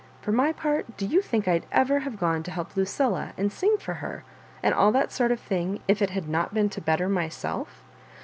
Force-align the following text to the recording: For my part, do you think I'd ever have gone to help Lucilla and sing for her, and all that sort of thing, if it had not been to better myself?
For 0.19 0.31
my 0.31 0.51
part, 0.51 0.97
do 0.97 1.05
you 1.05 1.21
think 1.21 1.47
I'd 1.47 1.67
ever 1.71 1.99
have 1.99 2.17
gone 2.17 2.41
to 2.41 2.49
help 2.49 2.75
Lucilla 2.75 3.33
and 3.37 3.51
sing 3.51 3.77
for 3.77 3.93
her, 4.01 4.23
and 4.63 4.73
all 4.73 4.91
that 4.93 5.11
sort 5.11 5.31
of 5.31 5.39
thing, 5.39 5.79
if 5.87 6.01
it 6.01 6.09
had 6.09 6.27
not 6.27 6.55
been 6.55 6.69
to 6.69 6.81
better 6.81 7.07
myself? 7.07 7.83